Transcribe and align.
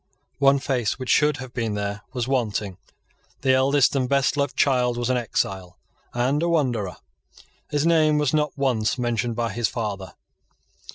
One 0.39 0.57
face 0.57 0.97
which 0.97 1.11
should 1.11 1.37
have 1.37 1.53
been 1.53 1.75
there 1.75 2.01
was 2.11 2.27
wanting. 2.27 2.79
The 3.41 3.53
eldest 3.53 3.95
and 3.95 4.09
best 4.09 4.35
loved 4.35 4.57
child 4.57 4.97
was 4.97 5.11
an 5.11 5.17
exile 5.17 5.77
and 6.11 6.41
a 6.41 6.49
wanderer. 6.49 6.97
His 7.69 7.85
name 7.85 8.17
was 8.17 8.33
not 8.33 8.57
once 8.57 8.97
mentioned 8.97 9.35
by 9.35 9.53
his 9.53 9.67
father. 9.69 10.13